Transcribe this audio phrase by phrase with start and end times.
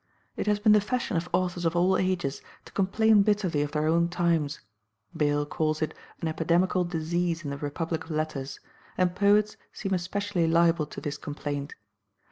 [0.35, 3.85] It has been the fashion of authors of all ages to complain bitterly of their
[3.85, 4.59] own times.
[5.15, 8.59] Bayle calls it an epidemical disease in the republic of letters,
[8.97, 11.75] and poets seem especially liable to this complaint.